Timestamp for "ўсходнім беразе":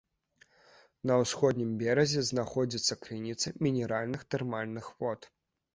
1.23-2.25